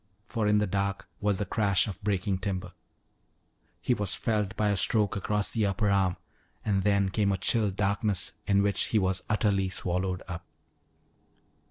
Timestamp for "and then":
6.65-7.09